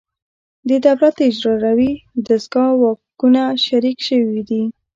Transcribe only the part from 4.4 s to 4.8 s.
دي